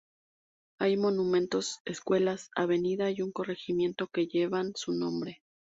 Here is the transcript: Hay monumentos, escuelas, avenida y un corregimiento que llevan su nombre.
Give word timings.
Hay 0.79 0.97
monumentos, 0.97 1.79
escuelas, 1.85 2.49
avenida 2.55 3.11
y 3.11 3.21
un 3.21 3.31
corregimiento 3.31 4.07
que 4.07 4.25
llevan 4.27 4.71
su 4.75 4.93
nombre. 4.93 5.43